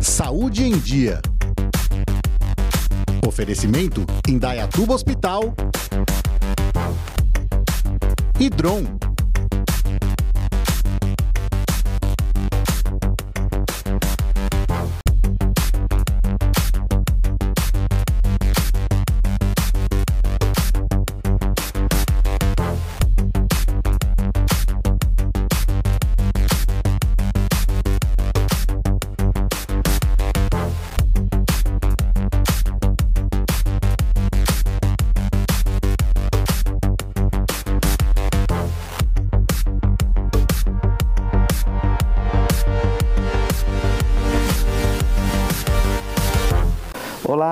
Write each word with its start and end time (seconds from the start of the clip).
Saúde 0.00 0.64
em 0.64 0.78
Dia. 0.78 1.20
Oferecimento 3.26 4.06
Indaiatuba 4.26 4.94
Hospital 4.94 5.54
e. 8.38 9.09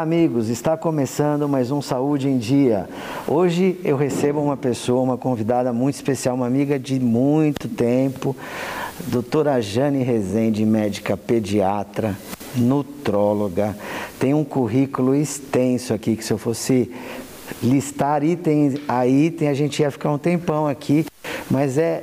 amigos. 0.08 0.48
Está 0.48 0.74
começando 0.74 1.46
mais 1.46 1.70
um 1.70 1.82
Saúde 1.82 2.30
em 2.30 2.38
Dia. 2.38 2.88
Hoje 3.26 3.78
eu 3.84 3.94
recebo 3.94 4.40
uma 4.40 4.56
pessoa, 4.56 5.02
uma 5.02 5.18
convidada 5.18 5.70
muito 5.70 5.96
especial, 5.96 6.34
uma 6.34 6.46
amiga 6.46 6.78
de 6.78 6.98
muito 6.98 7.68
tempo, 7.68 8.34
doutora 9.06 9.60
Jane 9.60 10.02
Rezende, 10.02 10.64
médica 10.64 11.14
pediatra, 11.14 12.16
nutróloga. 12.56 13.76
Tem 14.18 14.32
um 14.32 14.44
currículo 14.44 15.14
extenso 15.14 15.92
aqui 15.92 16.16
que 16.16 16.24
se 16.24 16.33
eu 16.33 16.38
fosse 16.38 16.90
listar 17.62 18.24
itens 18.24 18.80
a 18.88 19.06
item, 19.06 19.48
a 19.48 19.55
gente 19.55 19.83
ia 19.83 19.90
ficar 19.90 20.11
um 20.11 20.16
tempão 20.16 20.66
aqui, 20.66 21.05
mas 21.50 21.77
é 21.77 22.02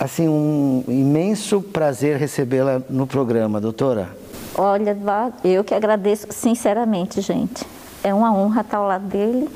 assim 0.00 0.26
um 0.26 0.82
imenso 0.88 1.60
prazer 1.60 2.16
recebê-la 2.16 2.80
no 2.88 3.06
programa, 3.06 3.60
doutora. 3.60 4.21
Olha, 4.54 4.90
Eduardo, 4.90 5.36
eu 5.44 5.64
que 5.64 5.74
agradeço 5.74 6.26
sinceramente, 6.30 7.20
gente. 7.20 7.64
É 8.04 8.12
uma 8.12 8.34
honra 8.34 8.60
estar 8.60 8.78
ao 8.78 8.86
lado 8.86 9.06
dele. 9.06 9.48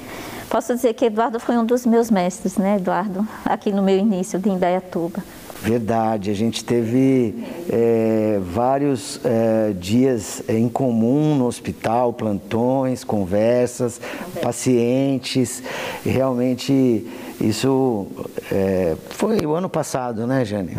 Posso 0.49 0.75
dizer 0.75 0.95
que 0.95 1.05
Eduardo 1.05 1.41
foi 1.41 1.57
um 1.59 1.65
dos 1.65 1.85
meus 1.85 2.11
mestres, 2.11 2.57
né, 2.57 2.77
Eduardo? 2.77 3.27
Aqui 3.45 3.73
no 3.73 3.83
meu 3.83 3.99
início 3.99 4.39
de 4.39 4.49
Indaiatuba. 4.49 5.23
Verdade, 5.61 6.31
a 6.31 6.35
gente 6.35 6.65
teve 6.65 7.35
é, 7.69 8.39
vários 8.41 9.19
é, 9.25 9.73
dias 9.73 10.43
em 10.49 10.69
comum 10.69 11.35
no 11.35 11.47
hospital, 11.47 12.13
plantões, 12.13 13.03
conversas, 13.03 14.01
pacientes. 14.41 15.63
Realmente 16.05 17.07
isso 17.41 18.06
é, 18.51 18.97
foi 19.11 19.45
o 19.45 19.55
ano 19.55 19.69
passado, 19.69 20.27
né, 20.27 20.45
Jane? 20.45 20.77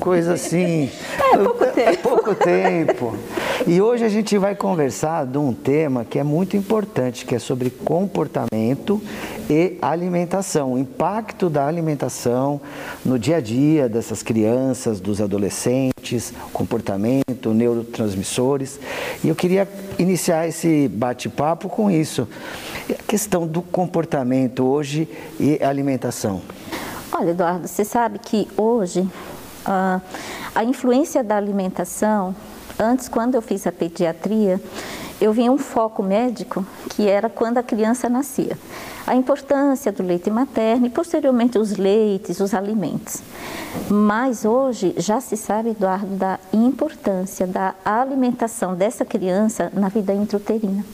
Coisa 0.00 0.34
assim. 0.34 0.90
É 1.32 1.38
pouco 1.38 1.64
tempo. 1.72 1.80
É 1.80 1.96
pouco 1.96 2.34
tempo. 2.34 3.14
E 3.66 3.80
hoje 3.80 4.04
a 4.04 4.08
gente 4.08 4.36
vai 4.36 4.54
conversar 4.54 5.24
de 5.24 5.38
um 5.38 5.52
tema 5.52 6.04
que 6.04 6.18
é 6.18 6.22
muito 6.22 6.56
importante, 6.56 7.24
que 7.24 7.34
é 7.34 7.38
sobre 7.38 7.70
comportamento 7.70 9.00
e 9.52 9.76
alimentação, 9.82 10.72
o 10.72 10.78
impacto 10.78 11.50
da 11.50 11.66
alimentação 11.66 12.58
no 13.04 13.18
dia 13.18 13.36
a 13.36 13.40
dia 13.40 13.86
dessas 13.86 14.22
crianças, 14.22 14.98
dos 14.98 15.20
adolescentes, 15.20 16.32
comportamento, 16.54 17.52
neurotransmissores. 17.52 18.80
E 19.22 19.28
eu 19.28 19.34
queria 19.34 19.68
iniciar 19.98 20.48
esse 20.48 20.88
bate-papo 20.88 21.68
com 21.68 21.90
isso. 21.90 22.26
A 22.88 23.02
questão 23.02 23.46
do 23.46 23.60
comportamento 23.60 24.64
hoje 24.64 25.06
e 25.38 25.62
alimentação. 25.62 26.40
Olha, 27.12 27.30
Eduardo, 27.30 27.68
você 27.68 27.84
sabe 27.84 28.18
que 28.20 28.48
hoje 28.56 29.06
a, 29.66 30.00
a 30.54 30.64
influência 30.64 31.22
da 31.22 31.36
alimentação, 31.36 32.34
antes, 32.78 33.06
quando 33.06 33.34
eu 33.34 33.42
fiz 33.42 33.66
a 33.66 33.72
pediatria, 33.72 34.58
eu 35.20 35.32
vi 35.32 35.48
um 35.48 35.56
foco 35.56 36.02
médico 36.02 36.66
que 36.90 37.08
era 37.08 37.28
quando 37.28 37.58
a 37.58 37.62
criança 37.62 38.08
nascia. 38.08 38.58
A 39.06 39.14
importância 39.14 39.90
do 39.90 40.02
leite 40.02 40.30
materno 40.30 40.86
e 40.86 40.90
posteriormente 40.90 41.58
os 41.58 41.76
leites, 41.76 42.40
os 42.40 42.54
alimentos. 42.54 43.22
Mas 43.90 44.44
hoje 44.44 44.94
já 44.96 45.20
se 45.20 45.36
sabe, 45.36 45.70
Eduardo, 45.70 46.16
da 46.16 46.38
importância 46.52 47.46
da 47.46 47.74
alimentação 47.84 48.74
dessa 48.74 49.04
criança 49.04 49.70
na 49.74 49.88
vida 49.88 50.12
intrauterina. 50.12 50.84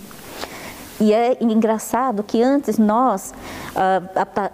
E 1.00 1.12
é 1.12 1.36
engraçado 1.40 2.24
que 2.24 2.42
antes 2.42 2.76
nós, 2.76 3.32
ah, 3.76 4.02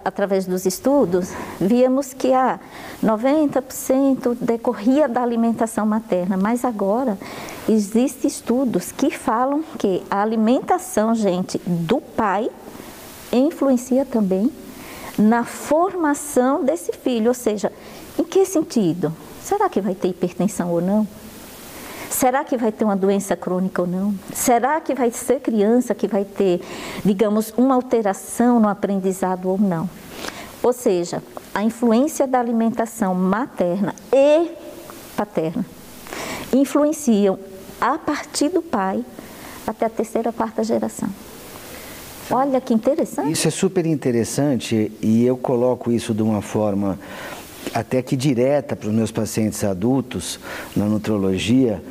através 0.05 0.45
dos 0.45 0.65
estudos, 0.65 1.31
víamos 1.59 2.13
que 2.13 2.33
a 2.33 2.59
90% 3.03 4.37
decorria 4.39 5.07
da 5.07 5.23
alimentação 5.23 5.87
materna, 5.87 6.37
mas 6.37 6.63
agora 6.63 7.17
existem 7.67 8.27
estudos 8.27 8.91
que 8.91 9.09
falam 9.09 9.63
que 9.79 10.03
a 10.09 10.21
alimentação, 10.21 11.15
gente, 11.15 11.59
do 11.65 11.99
pai 11.99 12.51
influencia 13.39 14.05
também 14.05 14.51
na 15.17 15.43
formação 15.43 16.63
desse 16.63 16.91
filho, 16.91 17.29
ou 17.29 17.33
seja, 17.33 17.71
em 18.19 18.23
que 18.23 18.45
sentido? 18.45 19.13
Será 19.41 19.69
que 19.69 19.81
vai 19.81 19.95
ter 19.95 20.09
hipertensão 20.09 20.71
ou 20.71 20.81
não? 20.81 21.07
Será 22.09 22.43
que 22.43 22.57
vai 22.57 22.71
ter 22.71 22.85
uma 22.85 22.95
doença 22.95 23.35
crônica 23.35 23.81
ou 23.81 23.87
não? 23.87 24.13
Será 24.33 24.79
que 24.79 24.93
vai 24.93 25.11
ser 25.11 25.39
criança 25.41 25.93
que 25.93 26.07
vai 26.07 26.23
ter, 26.23 26.61
digamos, 27.03 27.53
uma 27.57 27.75
alteração 27.75 28.59
no 28.59 28.69
aprendizado 28.69 29.49
ou 29.49 29.57
não? 29.57 29.89
Ou 30.63 30.73
seja, 30.73 31.21
a 31.53 31.63
influência 31.63 32.25
da 32.25 32.39
alimentação 32.39 33.13
materna 33.13 33.93
e 34.11 34.49
paterna 35.15 35.65
influenciam 36.53 37.37
a 37.79 37.97
partir 37.97 38.49
do 38.49 38.61
pai 38.61 39.03
até 39.67 39.85
a 39.85 39.89
terceira, 39.89 40.31
quarta 40.31 40.63
geração. 40.63 41.09
Olha 42.29 42.59
que 42.59 42.73
interessante. 42.73 43.31
Isso 43.31 43.47
é 43.47 43.51
super 43.51 43.85
interessante 43.85 44.91
e 45.01 45.25
eu 45.25 45.37
coloco 45.37 45.91
isso 45.91 46.13
de 46.13 46.23
uma 46.23 46.41
forma 46.41 46.99
até 47.73 48.01
que 48.01 48.15
direta 48.15 48.75
para 48.75 48.89
os 48.89 48.95
meus 48.95 49.11
pacientes 49.11 49.63
adultos 49.63 50.39
na 50.75 50.85
nutrologia, 50.85 51.81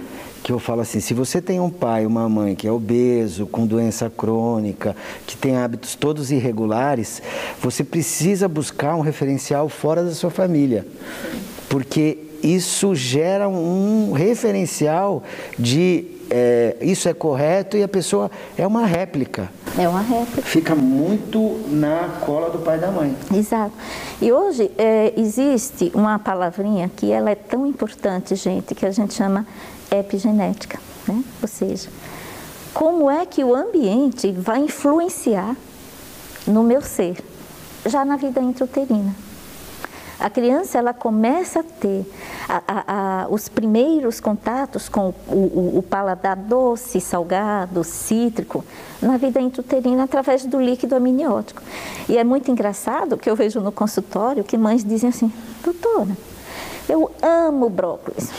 que 0.42 0.52
eu 0.52 0.58
falo 0.58 0.82
assim, 0.82 1.00
se 1.00 1.14
você 1.14 1.40
tem 1.40 1.58
um 1.58 1.70
pai, 1.70 2.04
uma 2.04 2.28
mãe 2.28 2.54
que 2.54 2.66
é 2.66 2.72
obeso, 2.72 3.46
com 3.46 3.66
doença 3.66 4.10
crônica, 4.10 4.94
que 5.26 5.36
tem 5.36 5.56
hábitos 5.56 5.94
todos 5.94 6.30
irregulares, 6.30 7.22
você 7.60 7.82
precisa 7.82 8.46
buscar 8.46 8.94
um 8.94 9.00
referencial 9.00 9.68
fora 9.68 10.04
da 10.04 10.12
sua 10.12 10.30
família. 10.30 10.86
Porque 11.68 12.18
isso 12.42 12.94
gera 12.94 13.48
um 13.48 14.12
referencial 14.12 15.22
de 15.58 16.13
é, 16.30 16.76
isso 16.80 17.08
é 17.08 17.14
correto 17.14 17.76
e 17.76 17.82
a 17.82 17.88
pessoa 17.88 18.30
é 18.56 18.66
uma 18.66 18.86
réplica. 18.86 19.50
É 19.78 19.88
uma 19.88 20.00
réplica. 20.00 20.42
Fica 20.42 20.74
muito 20.74 21.60
na 21.68 22.20
cola 22.24 22.50
do 22.50 22.58
pai 22.58 22.78
e 22.78 22.80
da 22.80 22.90
mãe. 22.90 23.16
Exato. 23.34 23.72
E 24.20 24.32
hoje 24.32 24.70
é, 24.78 25.12
existe 25.16 25.90
uma 25.94 26.18
palavrinha 26.18 26.90
que 26.94 27.10
ela 27.10 27.30
é 27.30 27.34
tão 27.34 27.66
importante, 27.66 28.34
gente, 28.34 28.74
que 28.74 28.86
a 28.86 28.90
gente 28.90 29.14
chama 29.14 29.46
epigenética, 29.90 30.78
né? 31.06 31.22
Ou 31.40 31.48
seja, 31.48 31.88
como 32.72 33.10
é 33.10 33.24
que 33.26 33.44
o 33.44 33.54
ambiente 33.54 34.32
vai 34.32 34.60
influenciar 34.60 35.56
no 36.46 36.62
meu 36.62 36.82
ser, 36.82 37.16
já 37.86 38.04
na 38.04 38.16
vida 38.16 38.40
intrauterina. 38.40 39.14
A 40.18 40.30
criança 40.30 40.78
ela 40.78 40.94
começa 40.94 41.60
a 41.60 41.62
ter 41.62 42.06
a, 42.48 42.62
a, 42.66 42.84
a, 43.22 43.28
os 43.28 43.48
primeiros 43.48 44.20
contatos 44.20 44.88
com 44.88 45.14
o, 45.28 45.32
o, 45.32 45.78
o, 45.78 45.82
paladar 45.82 46.36
doce, 46.36 47.00
salgado, 47.00 47.82
cítrico, 47.84 48.64
na 49.02 49.16
vida 49.16 49.40
intrauterina 49.40 50.04
através 50.04 50.46
do 50.46 50.60
líquido 50.60 50.94
amniótico. 50.94 51.62
E 52.08 52.16
é 52.16 52.24
muito 52.24 52.50
engraçado 52.50 53.16
que 53.16 53.28
eu 53.28 53.36
vejo 53.36 53.60
no 53.60 53.72
consultório 53.72 54.44
que 54.44 54.56
mães 54.56 54.84
dizem 54.84 55.10
assim, 55.10 55.32
doutora, 55.62 56.16
eu 56.88 57.10
amo 57.22 57.68
brócolis 57.68 58.30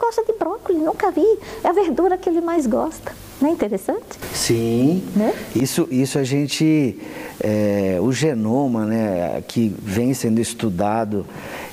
gosta 0.00 0.24
de 0.24 0.32
brócolis, 0.32 0.82
nunca 0.82 1.10
vi. 1.10 1.38
É 1.62 1.68
a 1.68 1.72
verdura 1.72 2.18
que 2.18 2.28
ele 2.28 2.40
mais 2.40 2.66
gosta. 2.66 3.14
Não 3.40 3.48
é 3.48 3.52
interessante? 3.52 4.04
Sim. 4.34 5.02
Né? 5.16 5.34
Isso, 5.54 5.88
isso 5.90 6.18
a 6.18 6.24
gente. 6.24 6.98
É, 7.42 7.98
o 8.02 8.12
genoma, 8.12 8.84
né, 8.84 9.42
que 9.48 9.74
vem 9.82 10.12
sendo 10.12 10.40
estudado 10.42 11.24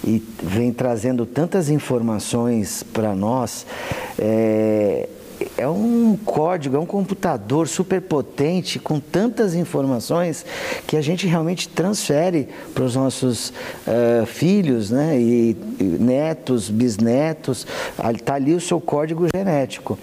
e 0.02 0.24
vem 0.42 0.72
trazendo 0.72 1.26
tantas 1.26 1.70
informações 1.70 2.84
para 2.84 3.14
nós, 3.14 3.66
é, 4.18 5.10
é 5.58 5.68
um 5.68 6.18
código, 6.26 6.76
é 6.76 6.80
um 6.80 6.86
computador 6.86 7.68
super 7.68 8.02
potente 8.02 8.80
com 8.80 9.00
tantas 9.00 9.54
informações 9.54 10.46
que 10.86 10.98
a 10.98 11.02
gente 11.02 11.28
realmente 11.28 11.70
transfere 11.70 12.48
para 12.74 12.84
os 12.84 12.96
nossos 12.96 13.50
uh, 13.50 14.26
filhos 14.26 14.92
né, 14.92 15.20
e, 15.20 15.56
e, 15.80 15.84
netos, 15.84 16.70
bisnetos. 16.70 17.68
Está 18.16 18.36
ali 18.36 18.54
o 18.54 18.62
seu 18.62 18.80
código 18.80 19.28
genético. 19.36 19.98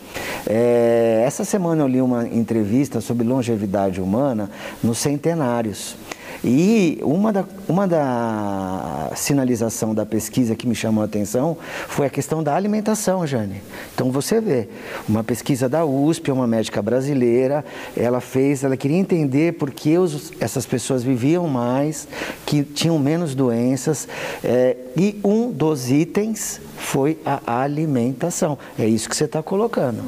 É, 0.47 1.23
essa 1.27 1.45
semana 1.45 1.83
eu 1.83 1.89
li 1.89 2.01
uma 2.01 2.27
entrevista 2.27 3.01
sobre 3.01 3.27
longevidade 3.27 4.01
humana 4.01 4.51
nos 4.83 4.99
centenários. 4.99 5.97
E 6.45 6.99
uma 7.03 7.33
da, 7.33 7.45
uma 7.67 7.89
da 7.89 9.11
sinalização 9.17 9.95
da 9.95 10.05
pesquisa 10.05 10.55
que 10.55 10.67
me 10.67 10.75
chamou 10.75 11.01
a 11.01 11.07
atenção 11.07 11.57
foi 11.89 12.07
a 12.07 12.11
questão 12.11 12.43
da 12.43 12.55
alimentação, 12.55 13.27
Jane. 13.27 13.63
Então 13.95 14.11
você 14.11 14.43
vê, 14.43 14.69
uma 15.09 15.25
pesquisa 15.25 15.71
da 15.71 15.87
USP, 15.87 16.31
uma 16.31 16.47
médica 16.47 16.83
brasileira, 16.83 17.65
ela 17.97 18.21
fez, 18.21 18.63
ela 18.63 18.77
queria 18.77 18.99
entender 18.99 19.55
por 19.55 19.71
que 19.71 19.97
os, 19.97 20.33
essas 20.39 20.67
pessoas 20.67 21.03
viviam 21.03 21.49
mais, 21.49 22.07
que 22.45 22.63
tinham 22.63 22.99
menos 22.99 23.35
doenças, 23.35 24.07
é, 24.43 24.77
e 24.95 25.19
um 25.25 25.51
dos 25.51 25.91
itens 25.91 26.61
foi 26.77 27.19
a 27.25 27.63
alimentação. 27.63 28.59
É 28.79 28.87
isso 28.87 29.09
que 29.09 29.17
você 29.17 29.25
está 29.25 29.43
colocando. 29.43 30.03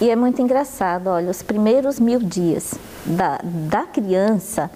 E 0.00 0.10
é 0.10 0.16
muito 0.16 0.42
engraçado, 0.42 1.06
olha, 1.08 1.30
os 1.30 1.42
primeiros 1.42 2.00
mil 2.00 2.18
dias 2.18 2.74
da, 3.06 3.38
da 3.44 3.82
criança 3.82 4.68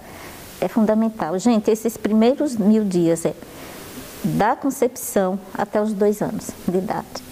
é 0.61 0.67
fundamental. 0.67 1.37
Gente, 1.37 1.69
esses 1.69 1.97
primeiros 1.97 2.55
mil 2.55 2.83
dias 2.83 3.25
é 3.25 3.33
da 4.23 4.55
concepção 4.55 5.39
até 5.53 5.81
os 5.81 5.93
dois 5.93 6.21
anos 6.21 6.49
de 6.67 6.77
idade. 6.77 7.23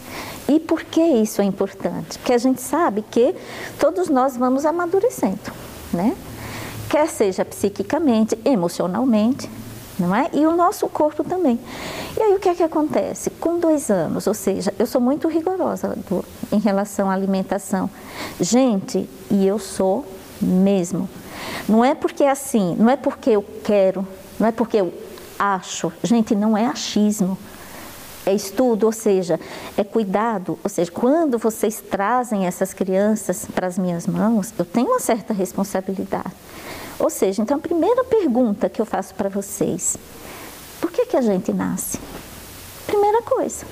E 0.48 0.60
por 0.60 0.84
que 0.84 1.02
isso 1.02 1.42
é 1.42 1.46
importante? 1.46 2.20
Porque 2.20 2.34
a 2.34 2.38
gente 2.38 2.62
sabe 2.62 3.02
que 3.02 3.34
todos 3.80 4.10
nós 4.10 4.36
vamos 4.36 4.66
amadurecendo, 4.66 5.52
né? 5.92 6.16
Quer 6.90 7.08
seja 7.08 7.44
psiquicamente, 7.46 8.38
emocionalmente, 8.46 9.50
não 9.98 10.14
é? 10.14 10.30
E 10.34 10.46
o 10.46 10.56
nosso 10.56 10.88
corpo 10.90 11.24
também. 11.24 11.60
E 12.18 12.22
aí 12.22 12.36
o 12.36 12.40
que 12.40 12.50
é 12.50 12.56
que 12.56 12.64
acontece? 12.64 13.30
Com 13.32 13.58
dois 13.58 13.90
anos, 13.90 14.28
ou 14.28 14.34
seja, 14.34 14.74
eu 14.78 14.86
sou 14.86 15.00
muito 15.00 15.28
rigorosa 15.28 15.98
do, 16.10 16.24
em 16.52 16.60
relação 16.60 17.10
à 17.10 17.14
alimentação. 17.14 17.90
Gente, 18.40 19.10
e 19.32 19.48
eu 19.48 19.58
sou 19.58 20.06
mesmo. 20.42 21.10
Não 21.68 21.84
é 21.84 21.96
porque 21.96 22.24
é 22.24 22.30
assim, 22.30 22.76
não 22.78 22.90
é 22.90 22.96
porque 22.96 23.30
eu 23.32 23.44
quero, 23.64 24.08
não 24.40 24.48
é 24.48 24.52
porque 24.52 24.78
eu 24.78 24.94
acho. 25.38 25.92
Gente, 26.04 26.36
não 26.36 26.58
é 26.58 26.66
achismo. 26.66 27.38
É 28.26 28.34
estudo, 28.34 28.86
ou 28.86 28.92
seja, 28.94 29.38
é 29.76 29.84
cuidado. 29.84 30.58
Ou 30.64 30.70
seja, 30.70 30.90
quando 30.90 31.38
vocês 31.38 31.82
trazem 31.82 32.46
essas 32.46 32.74
crianças 32.74 33.46
para 33.54 33.68
as 33.68 33.78
minhas 33.78 34.08
mãos, 34.08 34.54
eu 34.58 34.64
tenho 34.64 34.88
uma 34.88 35.00
certa 35.00 35.34
responsabilidade. 35.34 36.32
Ou 36.98 37.10
seja, 37.10 37.42
então 37.42 37.58
a 37.58 37.60
primeira 37.60 38.04
pergunta 38.06 38.70
que 38.70 38.82
eu 38.82 38.86
faço 38.86 39.14
para 39.16 39.28
vocês: 39.28 39.98
por 40.80 40.90
que, 40.90 41.06
que 41.06 41.18
a 41.18 41.22
gente 41.22 41.52
nasce? 41.52 42.00
Primeira 42.88 43.22
coisa? 43.24 43.66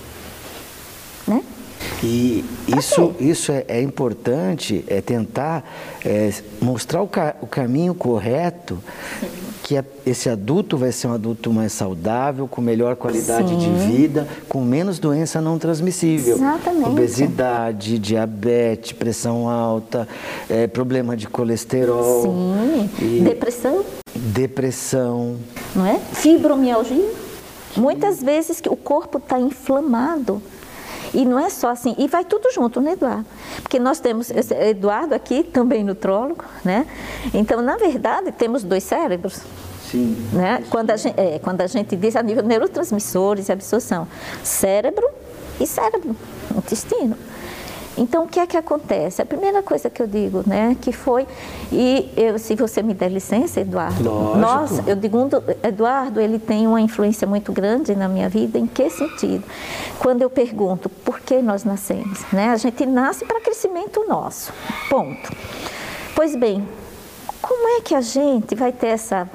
E 2.03 2.43
isso, 2.67 3.13
isso 3.19 3.51
é, 3.51 3.63
é 3.67 3.81
importante, 3.81 4.83
é 4.87 5.01
tentar 5.01 5.63
é, 6.03 6.33
mostrar 6.59 7.01
o, 7.01 7.07
ca, 7.07 7.35
o, 7.41 7.45
caminho 7.45 7.93
correto, 7.93 8.79
que 9.61 9.77
é, 9.77 9.85
esse 10.03 10.27
adulto 10.27 10.77
vai 10.77 10.91
ser 10.91 11.07
um 11.07 11.13
adulto 11.13 11.53
mais 11.53 11.71
saudável, 11.73 12.47
com 12.47 12.59
melhor 12.59 12.95
qualidade 12.95 13.49
Sim. 13.49 13.57
de 13.57 13.69
vida, 13.85 14.27
com 14.49 14.61
menos 14.63 14.97
doença 14.97 15.39
não 15.39 15.59
transmissível. 15.59 16.37
Exatamente. 16.37 16.89
Obesidade, 16.89 17.99
diabetes, 17.99 18.93
pressão 18.93 19.47
alta, 19.47 20.07
é, 20.49 20.65
problema 20.65 21.15
de 21.15 21.27
colesterol. 21.27 22.23
Sim. 22.23 22.89
E 22.99 23.21
depressão. 23.21 23.85
Depressão. 24.15 25.35
Não 25.75 25.85
é? 25.85 25.99
Fibromialgia. 26.13 27.11
Muitas 27.77 28.21
vezes 28.21 28.59
que 28.59 28.67
o 28.67 28.75
corpo 28.75 29.19
está 29.19 29.39
inflamado 29.39 30.41
e 31.13 31.25
não 31.25 31.39
é 31.39 31.49
só 31.49 31.69
assim, 31.69 31.95
e 31.97 32.07
vai 32.07 32.23
tudo 32.23 32.51
junto, 32.53 32.79
né, 32.79 32.93
Eduardo? 32.93 33.25
Porque 33.61 33.79
nós 33.79 33.99
temos 33.99 34.29
Eduardo 34.29 35.13
aqui, 35.13 35.43
também 35.43 35.83
nutrólogo, 35.83 36.43
né? 36.63 36.87
Então, 37.33 37.61
na 37.61 37.77
verdade, 37.77 38.31
temos 38.31 38.63
dois 38.63 38.83
cérebros. 38.83 39.41
Sim. 39.89 40.15
Né? 40.31 40.63
Quando, 40.69 40.91
a 40.91 40.95
gente, 40.95 41.19
é, 41.19 41.37
quando 41.39 41.59
a 41.61 41.67
gente 41.67 41.95
diz 41.97 42.15
a 42.15 42.23
nível 42.23 42.43
neurotransmissores 42.43 43.49
e 43.49 43.51
absorção, 43.51 44.07
cérebro 44.41 45.05
e 45.59 45.67
cérebro, 45.67 46.15
intestino. 46.55 47.17
Então, 47.97 48.23
o 48.23 48.27
que 48.27 48.39
é 48.39 48.47
que 48.47 48.55
acontece? 48.55 49.21
A 49.21 49.25
primeira 49.25 49.61
coisa 49.61 49.89
que 49.89 50.01
eu 50.01 50.07
digo, 50.07 50.43
né, 50.47 50.75
que 50.79 50.91
foi, 50.91 51.27
e 51.71 52.09
eu, 52.15 52.39
se 52.39 52.55
você 52.55 52.81
me 52.81 52.93
der 52.93 53.09
licença, 53.09 53.59
Eduardo, 53.59 54.09
Lógico. 54.09 54.37
nossa, 54.37 54.83
eu 54.87 54.95
digo, 54.95 55.17
Eduardo, 55.61 56.19
ele 56.19 56.39
tem 56.39 56.65
uma 56.67 56.79
influência 56.79 57.27
muito 57.27 57.51
grande 57.51 57.93
na 57.93 58.07
minha 58.07 58.29
vida, 58.29 58.57
em 58.57 58.65
que 58.65 58.89
sentido? 58.89 59.43
Quando 59.99 60.21
eu 60.21 60.29
pergunto 60.29 60.89
por 60.89 61.19
que 61.19 61.41
nós 61.41 61.63
nascemos, 61.63 62.19
né? 62.31 62.49
A 62.49 62.57
gente 62.57 62.85
nasce 62.85 63.25
para 63.25 63.41
crescimento 63.41 64.05
nosso, 64.07 64.53
ponto. 64.89 65.29
Pois 66.15 66.35
bem, 66.35 66.67
como 67.41 67.67
é 67.77 67.81
que 67.81 67.93
a 67.93 68.01
gente 68.01 68.55
vai 68.55 68.71
ter 68.71 68.87
essa 68.87 69.29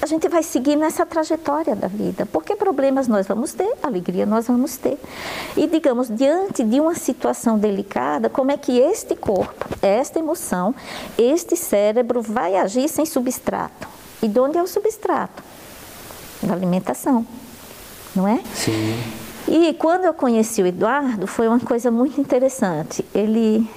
a 0.00 0.06
gente 0.06 0.28
vai 0.28 0.42
seguir 0.42 0.76
nessa 0.76 1.06
trajetória 1.06 1.74
da 1.74 1.88
vida, 1.88 2.26
porque 2.26 2.54
problemas 2.54 3.08
nós 3.08 3.26
vamos 3.26 3.54
ter, 3.54 3.72
alegria 3.82 4.26
nós 4.26 4.46
vamos 4.46 4.76
ter. 4.76 4.98
E 5.56 5.66
digamos, 5.66 6.08
diante 6.08 6.62
de 6.62 6.80
uma 6.80 6.94
situação 6.94 7.58
delicada, 7.58 8.28
como 8.28 8.50
é 8.50 8.56
que 8.56 8.78
este 8.78 9.16
corpo, 9.16 9.66
esta 9.80 10.18
emoção, 10.18 10.74
este 11.16 11.56
cérebro 11.56 12.20
vai 12.20 12.56
agir 12.56 12.88
sem 12.88 13.06
substrato? 13.06 13.88
E 14.22 14.28
de 14.28 14.38
onde 14.38 14.58
é 14.58 14.62
o 14.62 14.66
substrato? 14.66 15.42
Da 16.42 16.52
alimentação, 16.52 17.26
não 18.14 18.28
é? 18.28 18.40
Sim. 18.54 19.02
E 19.48 19.72
quando 19.74 20.04
eu 20.04 20.12
conheci 20.12 20.62
o 20.62 20.66
Eduardo, 20.66 21.26
foi 21.26 21.48
uma 21.48 21.60
coisa 21.60 21.90
muito 21.90 22.20
interessante. 22.20 23.04
Ele, 23.14 23.68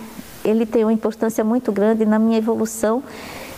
ele 0.43 0.65
tem 0.65 0.83
uma 0.83 0.91
importância 0.91 1.43
muito 1.43 1.71
grande 1.71 2.05
na 2.05 2.19
minha 2.19 2.37
evolução 2.37 3.01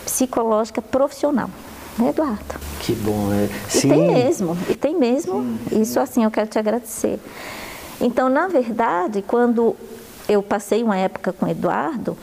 psicológica 0.04 0.80
profissional 0.80 1.50
Eduardo? 1.98 2.54
Que 2.80 2.94
bom, 2.94 3.32
é. 3.32 3.48
Sim. 3.68 3.88
E 3.88 3.90
tem 3.90 4.12
mesmo, 4.12 4.58
e 4.68 4.74
tem 4.74 4.98
mesmo. 4.98 5.42
Sim, 5.42 5.58
sim. 5.68 5.82
Isso 5.82 6.00
assim 6.00 6.24
eu 6.24 6.30
quero 6.30 6.48
te 6.48 6.58
agradecer. 6.58 7.18
Então, 8.00 8.28
na 8.28 8.48
verdade, 8.48 9.22
quando 9.22 9.76
eu 10.28 10.42
passei 10.42 10.82
uma 10.82 10.96
época 10.96 11.32
com 11.32 11.46
Eduardo, 11.46 12.16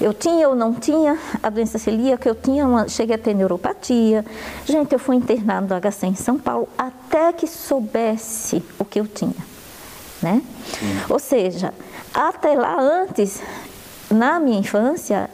eu 0.00 0.12
tinha 0.12 0.48
ou 0.48 0.54
não 0.54 0.74
tinha 0.74 1.18
a 1.42 1.48
doença 1.48 1.78
celíaca, 1.78 2.28
eu 2.28 2.34
tinha 2.34 2.66
uma, 2.66 2.88
cheguei 2.88 3.14
a 3.14 3.18
ter 3.18 3.34
neuropatia. 3.34 4.24
Gente, 4.66 4.92
eu 4.92 4.98
fui 4.98 5.16
internado 5.16 5.74
no 5.74 5.80
HC 5.80 6.06
em 6.06 6.14
São 6.14 6.38
Paulo 6.38 6.68
até 6.76 7.32
que 7.32 7.46
soubesse 7.46 8.62
o 8.78 8.84
que 8.84 9.00
eu 9.00 9.06
tinha, 9.06 9.34
né? 10.20 10.42
Ou 11.08 11.18
seja, 11.18 11.72
até 12.12 12.54
lá 12.54 12.76
antes, 12.78 13.40
na 14.10 14.40
minha 14.40 14.58
infância, 14.58 15.30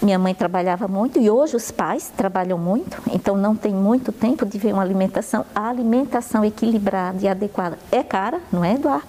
minha 0.00 0.18
mãe 0.18 0.34
trabalhava 0.34 0.86
muito 0.86 1.18
e 1.18 1.28
hoje 1.28 1.56
os 1.56 1.70
pais 1.70 2.10
trabalham 2.16 2.56
muito, 2.56 2.96
então 3.12 3.36
não 3.36 3.56
tem 3.56 3.74
muito 3.74 4.12
tempo 4.12 4.46
de 4.46 4.56
ver 4.56 4.72
uma 4.72 4.82
alimentação. 4.82 5.44
A 5.54 5.68
alimentação 5.68 6.44
equilibrada 6.44 7.18
e 7.20 7.28
adequada 7.28 7.78
é 7.90 8.02
cara, 8.02 8.40
não 8.52 8.64
é, 8.64 8.74
Eduardo? 8.74 9.08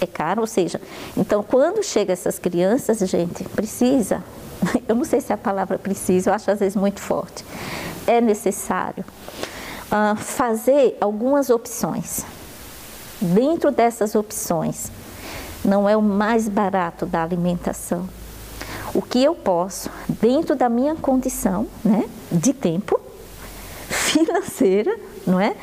É 0.00 0.06
cara, 0.06 0.40
ou 0.40 0.46
seja, 0.46 0.80
então 1.16 1.42
quando 1.42 1.82
chega 1.82 2.12
essas 2.12 2.38
crianças, 2.38 2.98
gente, 2.98 3.42
precisa, 3.44 4.22
eu 4.86 4.94
não 4.94 5.04
sei 5.04 5.20
se 5.20 5.32
a 5.32 5.36
palavra 5.36 5.78
precisa, 5.78 6.30
eu 6.30 6.34
acho 6.34 6.48
às 6.48 6.60
vezes 6.60 6.76
muito 6.76 7.00
forte, 7.00 7.44
é 8.06 8.20
necessário 8.20 9.04
uh, 9.90 10.16
fazer 10.16 10.96
algumas 11.00 11.50
opções. 11.50 12.24
Dentro 13.20 13.72
dessas 13.72 14.14
opções, 14.14 14.92
não 15.64 15.88
é 15.88 15.96
o 15.96 16.02
mais 16.02 16.48
barato 16.48 17.04
da 17.04 17.24
alimentação, 17.24 18.08
o 18.94 19.02
que 19.02 19.22
eu 19.22 19.34
posso, 19.34 19.90
dentro 20.08 20.54
da 20.54 20.68
minha 20.68 20.94
condição 20.96 21.66
né, 21.84 22.08
de 22.30 22.52
tempo, 22.52 23.00
financeira, 23.88 24.98
não 25.26 25.40
é? 25.40 25.54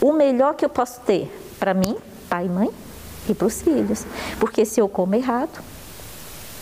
O 0.00 0.12
melhor 0.12 0.54
que 0.54 0.64
eu 0.64 0.68
posso 0.68 1.00
ter 1.00 1.30
para 1.58 1.74
mim, 1.74 1.96
pai 2.28 2.46
e 2.46 2.48
mãe, 2.48 2.70
e 3.28 3.34
para 3.34 3.46
os 3.46 3.60
filhos. 3.60 4.04
Porque 4.38 4.64
se 4.64 4.80
eu 4.80 4.88
como 4.88 5.14
errado, 5.14 5.62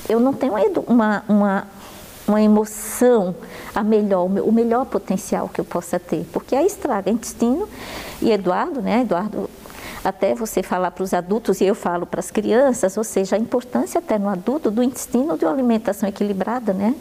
eu 0.09 0.21
não 0.21 0.33
tenho 0.33 0.55
uma, 0.87 1.25
uma, 1.29 1.67
uma 2.27 2.43
emoção 2.43 3.35
a 3.75 3.83
melhor, 3.83 4.25
o 4.25 4.53
melhor 4.53 4.87
potencial 4.87 5.49
que 5.49 5.61
eu 5.61 5.65
possa 5.65 5.99
ter, 5.99 6.27
porque 6.33 6.55
aí 6.55 6.67
estraga 6.67 7.11
intestino. 7.11 7.69
E 8.23 8.33
Eduardo, 8.33 8.81
né? 8.81 9.03
Eduardo 9.03 9.51
até 10.07 10.37
você 10.37 10.63
falar 10.63 10.93
para 10.93 11.03
os 11.03 11.13
adultos, 11.13 11.61
e 11.61 11.65
eu 11.65 11.75
falo 11.75 12.07
para 12.07 12.21
as 12.21 12.31
crianças, 12.31 12.97
ou 12.97 13.03
seja, 13.03 13.35
a 13.35 13.39
importância 13.39 13.99
até 13.99 14.17
no 14.17 14.29
adulto 14.29 14.71
do 14.71 14.81
intestino 14.81 15.37
de 15.37 15.45
uma 15.45 15.53
alimentação 15.53 16.09
equilibrada, 16.09 16.73
né? 16.73 16.95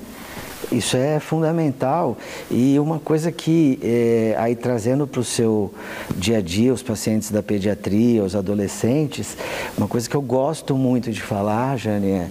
Isso 0.71 0.97
é 0.97 1.19
fundamental 1.19 2.17
e 2.49 2.79
uma 2.79 2.97
coisa 2.97 3.31
que, 3.31 3.77
é, 3.83 4.35
aí 4.39 4.55
trazendo 4.55 5.05
para 5.05 5.21
o 5.21 5.23
seu 5.23 5.71
dia 6.15 6.39
a 6.39 6.41
dia, 6.41 6.73
os 6.73 6.81
pacientes 6.81 7.29
da 7.29 7.43
pediatria, 7.43 8.23
os 8.23 8.35
adolescentes, 8.35 9.37
uma 9.77 9.87
coisa 9.87 10.09
que 10.09 10.15
eu 10.15 10.21
gosto 10.23 10.75
muito 10.75 11.11
de 11.11 11.21
falar, 11.21 11.77
Jane, 11.77 12.09
é 12.09 12.29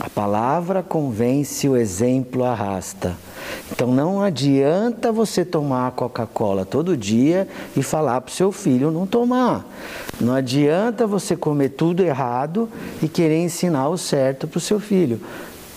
A 0.00 0.08
palavra 0.08 0.82
convence, 0.82 1.68
o 1.68 1.76
exemplo 1.76 2.44
arrasta. 2.44 3.14
Então 3.70 3.88
não 3.88 4.20
adianta 4.20 5.10
você 5.10 5.44
tomar 5.44 5.92
Coca-Cola 5.92 6.64
todo 6.64 6.96
dia 6.96 7.48
e 7.76 7.82
falar 7.82 8.20
para 8.20 8.30
o 8.30 8.34
seu 8.34 8.52
filho 8.52 8.90
não 8.90 9.06
tomar. 9.06 9.64
Não 10.20 10.34
adianta 10.34 11.06
você 11.06 11.36
comer 11.36 11.70
tudo 11.70 12.02
errado 12.02 12.68
e 13.02 13.08
querer 13.08 13.42
ensinar 13.42 13.88
o 13.88 13.98
certo 13.98 14.46
para 14.46 14.58
o 14.58 14.60
seu 14.60 14.78
filho. 14.78 15.20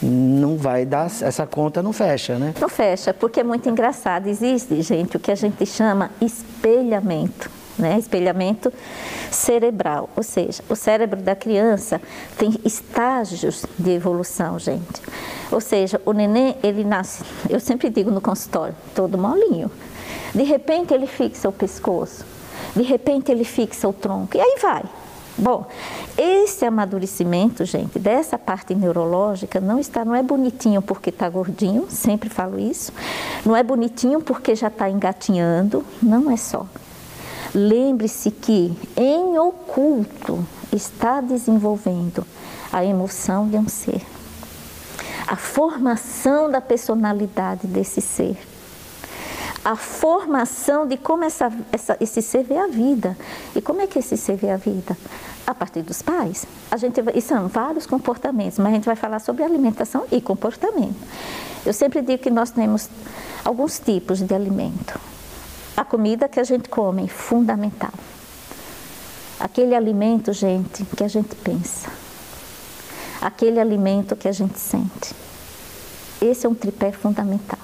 Não 0.01 0.57
vai 0.57 0.85
dar, 0.85 1.07
essa 1.07 1.47
conta 1.47 1.81
não 1.81 1.91
fecha, 1.91 2.37
né? 2.37 2.53
Não 2.59 2.69
fecha, 2.69 3.13
porque 3.13 3.39
é 3.39 3.43
muito 3.43 3.67
engraçado. 3.67 4.27
Existe, 4.27 4.79
gente, 4.81 5.17
o 5.17 5.19
que 5.19 5.31
a 5.31 5.35
gente 5.35 5.65
chama 5.65 6.11
espelhamento 6.21 7.49
né? 7.77 7.97
espelhamento 7.97 8.71
cerebral, 9.31 10.09
ou 10.15 10.23
seja, 10.23 10.63
o 10.69 10.75
cérebro 10.75 11.21
da 11.21 11.35
criança 11.35 12.01
tem 12.37 12.55
estágios 12.65 13.65
de 13.77 13.91
evolução, 13.91 14.57
gente. 14.57 15.01
Ou 15.51 15.61
seja, 15.61 16.01
o 16.05 16.11
neném, 16.11 16.55
ele 16.63 16.83
nasce, 16.83 17.23
eu 17.49 17.59
sempre 17.59 17.89
digo 17.89 18.11
no 18.11 18.21
consultório, 18.21 18.75
todo 18.95 19.17
molinho. 19.17 19.71
De 20.33 20.43
repente 20.43 20.93
ele 20.93 21.07
fixa 21.07 21.47
o 21.47 21.51
pescoço, 21.51 22.25
de 22.75 22.83
repente 22.83 23.31
ele 23.31 23.43
fixa 23.43 23.87
o 23.87 23.93
tronco, 23.93 24.35
e 24.35 24.41
aí 24.41 24.57
vai. 24.61 24.83
Bom, 25.39 25.67
esse 26.17 26.65
amadurecimento, 26.65 27.63
gente, 27.63 27.99
dessa 27.99 28.39
parte 28.39 28.73
neurológica 28.73 29.59
não 29.59 29.79
está, 29.79 30.03
não 30.03 30.15
é 30.15 30.23
bonitinho 30.23 30.81
porque 30.81 31.11
está 31.11 31.29
gordinho, 31.29 31.85
sempre 31.89 32.27
falo 32.27 32.57
isso, 32.59 32.91
não 33.45 33.55
é 33.55 33.61
bonitinho 33.61 34.19
porque 34.19 34.55
já 34.55 34.67
está 34.67 34.89
engatinhando, 34.89 35.85
não 36.01 36.31
é 36.31 36.37
só. 36.37 36.65
Lembre-se 37.59 38.29
que 38.29 38.71
em 38.95 39.39
oculto 39.39 40.45
está 40.71 41.21
desenvolvendo 41.21 42.23
a 42.71 42.85
emoção 42.85 43.49
de 43.49 43.57
um 43.57 43.67
ser, 43.67 44.05
a 45.25 45.35
formação 45.35 46.51
da 46.51 46.61
personalidade 46.61 47.65
desse 47.65 47.99
ser, 47.99 48.37
a 49.65 49.75
formação 49.75 50.85
de 50.85 50.97
como 50.97 51.23
essa, 51.23 51.51
essa, 51.71 51.97
esse 51.99 52.21
ser 52.21 52.43
vê 52.43 52.59
a 52.59 52.67
vida. 52.67 53.17
E 53.55 53.59
como 53.59 53.81
é 53.81 53.87
que 53.87 53.97
esse 53.97 54.15
ser 54.17 54.35
vê 54.35 54.51
a 54.51 54.57
vida? 54.57 54.95
A 55.47 55.55
partir 55.55 55.81
dos 55.81 56.03
pais. 56.03 56.45
A 56.69 56.77
gente, 56.77 57.01
e 57.15 57.21
são 57.21 57.47
vários 57.47 57.87
comportamentos, 57.87 58.59
mas 58.59 58.67
a 58.67 58.75
gente 58.75 58.85
vai 58.85 58.95
falar 58.95 59.17
sobre 59.17 59.43
alimentação 59.43 60.05
e 60.11 60.21
comportamento. 60.21 60.95
Eu 61.65 61.73
sempre 61.73 62.03
digo 62.03 62.21
que 62.21 62.29
nós 62.29 62.51
temos 62.51 62.87
alguns 63.43 63.79
tipos 63.79 64.21
de 64.21 64.35
alimento 64.35 65.06
comida 65.87 66.27
que 66.27 66.39
a 66.39 66.43
gente 66.43 66.69
come, 66.69 67.07
fundamental. 67.07 67.93
Aquele 69.39 69.75
alimento, 69.75 70.33
gente, 70.33 70.83
que 70.83 71.03
a 71.03 71.07
gente 71.07 71.35
pensa. 71.35 71.89
Aquele 73.21 73.59
alimento 73.59 74.15
que 74.15 74.27
a 74.27 74.31
gente 74.31 74.59
sente. 74.59 75.15
Esse 76.21 76.45
é 76.45 76.49
um 76.49 76.53
tripé 76.53 76.91
fundamental. 76.91 77.59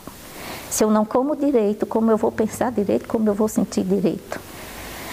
Se 0.69 0.83
eu 0.83 0.89
não 0.89 1.05
como 1.05 1.35
direito, 1.35 1.85
como 1.85 2.09
eu 2.09 2.17
vou 2.17 2.31
pensar 2.31 2.71
direito, 2.71 3.07
como 3.07 3.29
eu 3.29 3.33
vou 3.33 3.47
sentir 3.47 3.83
direito. 3.83 4.39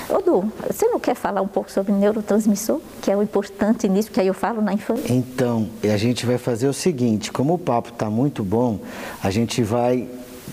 Odu, 0.08 0.50
você 0.66 0.88
não 0.88 0.98
quer 0.98 1.14
falar 1.14 1.40
um 1.40 1.46
pouco 1.46 1.70
sobre 1.70 1.92
neurotransmissor, 1.92 2.80
que 3.00 3.10
é 3.10 3.16
o 3.16 3.22
importante 3.22 3.88
nisso, 3.88 4.10
que 4.10 4.20
aí 4.20 4.26
eu 4.26 4.34
falo 4.34 4.60
na 4.60 4.72
infância? 4.72 5.12
Então, 5.12 5.68
a 5.84 5.96
gente 5.96 6.26
vai 6.26 6.36
fazer 6.36 6.66
o 6.66 6.72
seguinte, 6.72 7.30
como 7.30 7.54
o 7.54 7.58
papo 7.58 7.90
está 7.90 8.10
muito 8.10 8.42
bom, 8.42 8.80
a 9.22 9.30
gente 9.30 9.62
vai 9.62 10.08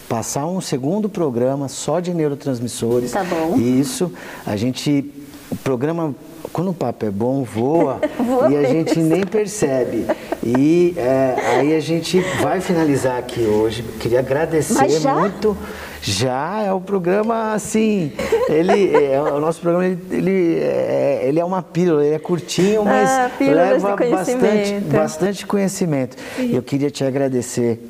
passar 0.07 0.45
um 0.45 0.61
segundo 0.61 1.09
programa 1.09 1.67
só 1.67 1.99
de 1.99 2.13
neurotransmissores. 2.13 3.11
Tá 3.11 3.23
bom. 3.23 3.57
Isso, 3.57 4.11
a 4.45 4.55
gente, 4.55 5.11
o 5.49 5.55
programa, 5.55 6.15
quando 6.53 6.71
o 6.71 6.73
papo 6.73 7.05
é 7.05 7.11
bom, 7.11 7.43
voa, 7.43 7.99
voa 8.17 8.51
e 8.51 8.57
a 8.57 8.69
gente 8.69 8.99
nem 8.99 9.25
percebe. 9.25 10.05
E 10.43 10.93
é, 10.97 11.35
aí 11.57 11.75
a 11.75 11.79
gente 11.79 12.19
vai 12.41 12.61
finalizar 12.61 13.17
aqui 13.17 13.41
hoje. 13.41 13.83
Queria 13.99 14.19
agradecer 14.19 14.99
muito. 15.13 15.57
Já 16.01 16.61
é 16.61 16.71
o 16.71 16.79
programa 16.79 17.53
assim, 17.53 18.13
ele 18.47 18.95
é, 18.95 19.19
o 19.19 19.41
nosso 19.41 19.59
programa 19.59 19.85
ele, 19.85 19.99
ele, 20.09 20.59
é, 20.59 21.21
ele 21.23 21.39
é 21.39 21.43
uma 21.43 21.61
pílula, 21.61 22.05
ele 22.05 22.15
é 22.15 22.19
curtinho, 22.19 22.85
mas 22.85 23.09
ah, 23.09 23.31
leva 23.41 23.95
bastante, 23.95 24.79
bastante 24.91 25.45
conhecimento. 25.45 26.15
Sim. 26.35 26.55
Eu 26.55 26.61
queria 26.61 26.89
te 26.89 27.03
agradecer 27.03 27.81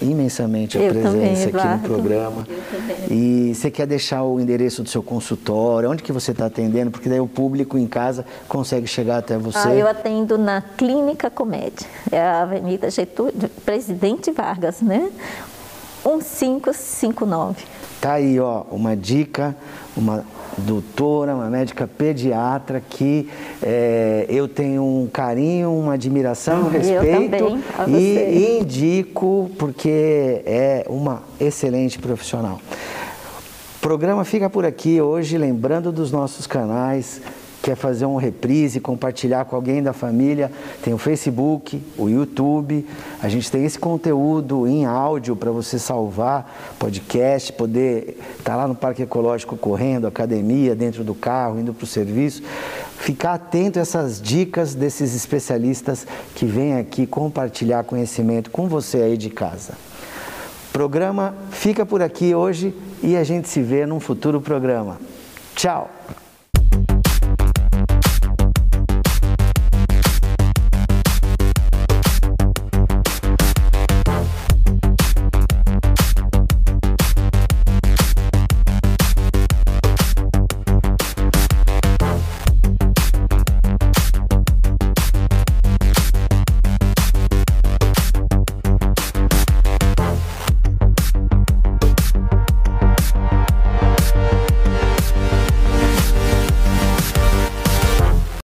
imensamente 0.00 0.78
a 0.78 0.82
eu 0.82 0.92
presença 0.92 1.50
também, 1.50 1.72
aqui 1.72 1.82
no 1.82 1.94
programa. 1.94 2.46
E 3.10 3.52
você 3.54 3.70
quer 3.70 3.86
deixar 3.86 4.22
o 4.22 4.40
endereço 4.40 4.82
do 4.82 4.88
seu 4.88 5.02
consultório, 5.02 5.90
onde 5.90 6.02
que 6.02 6.12
você 6.12 6.30
está 6.30 6.46
atendendo? 6.46 6.90
Porque 6.90 7.08
daí 7.08 7.20
o 7.20 7.26
público 7.26 7.76
em 7.76 7.86
casa 7.86 8.24
consegue 8.48 8.86
chegar 8.86 9.18
até 9.18 9.36
você. 9.36 9.58
Ah, 9.58 9.74
eu 9.74 9.88
atendo 9.88 10.38
na 10.38 10.60
Clínica 10.60 11.30
Comédia, 11.30 11.86
é 12.10 12.20
a 12.20 12.42
Avenida 12.42 12.90
Getúlio, 12.90 13.34
Presidente 13.64 14.30
Vargas, 14.30 14.80
né? 14.80 15.10
1559. 16.04 17.64
Tá 18.00 18.12
aí, 18.12 18.38
ó, 18.38 18.62
uma 18.70 18.96
dica, 18.96 19.56
uma 19.96 20.24
doutora, 20.66 21.34
uma 21.34 21.48
médica 21.48 21.86
pediatra 21.86 22.80
que 22.80 23.28
é, 23.62 24.26
eu 24.28 24.48
tenho 24.48 24.82
um 24.82 25.08
carinho, 25.12 25.72
uma 25.72 25.94
admiração, 25.94 26.66
um 26.66 26.68
respeito 26.68 27.58
e, 27.88 27.92
e 27.92 28.58
indico 28.60 29.50
porque 29.58 30.42
é 30.44 30.84
uma 30.88 31.22
excelente 31.40 31.98
profissional. 31.98 32.60
O 33.76 33.80
programa 33.80 34.24
fica 34.24 34.50
por 34.50 34.64
aqui 34.64 35.00
hoje, 35.00 35.38
lembrando 35.38 35.92
dos 35.92 36.10
nossos 36.10 36.46
canais 36.46 37.20
quer 37.62 37.74
fazer 37.74 38.06
um 38.06 38.16
reprise, 38.16 38.80
compartilhar 38.80 39.44
com 39.44 39.56
alguém 39.56 39.82
da 39.82 39.92
família, 39.92 40.50
tem 40.82 40.94
o 40.94 40.98
Facebook, 40.98 41.82
o 41.96 42.08
YouTube. 42.08 42.86
A 43.22 43.28
gente 43.28 43.50
tem 43.50 43.64
esse 43.64 43.78
conteúdo 43.78 44.66
em 44.66 44.86
áudio 44.86 45.34
para 45.34 45.50
você 45.50 45.78
salvar, 45.78 46.76
podcast, 46.78 47.52
poder 47.52 48.16
estar 48.38 48.52
tá 48.52 48.56
lá 48.56 48.68
no 48.68 48.74
Parque 48.74 49.02
Ecológico 49.02 49.56
correndo, 49.56 50.06
academia, 50.06 50.74
dentro 50.74 51.02
do 51.02 51.14
carro, 51.14 51.58
indo 51.58 51.74
para 51.74 51.84
o 51.84 51.86
serviço. 51.86 52.42
Ficar 52.98 53.34
atento 53.34 53.78
a 53.78 53.82
essas 53.82 54.20
dicas 54.20 54.74
desses 54.74 55.14
especialistas 55.14 56.06
que 56.34 56.46
vêm 56.46 56.76
aqui 56.76 57.06
compartilhar 57.06 57.84
conhecimento 57.84 58.50
com 58.50 58.68
você 58.68 58.98
aí 58.98 59.16
de 59.16 59.30
casa. 59.30 59.74
O 60.68 60.72
programa 60.72 61.34
fica 61.50 61.84
por 61.86 62.02
aqui 62.02 62.34
hoje 62.34 62.74
e 63.02 63.16
a 63.16 63.24
gente 63.24 63.48
se 63.48 63.62
vê 63.62 63.86
num 63.86 64.00
futuro 64.00 64.40
programa. 64.40 64.98
Tchau! 65.54 65.90